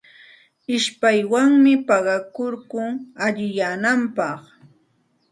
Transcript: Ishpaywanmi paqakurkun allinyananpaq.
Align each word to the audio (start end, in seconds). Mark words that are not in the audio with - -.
Ishpaywanmi 0.75 1.73
paqakurkun 1.87 2.91
allinyananpaq. 3.25 4.39